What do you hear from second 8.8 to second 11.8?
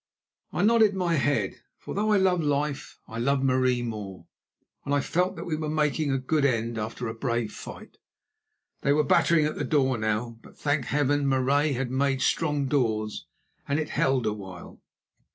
They were battering at the door now, but, thank Heaven, Marais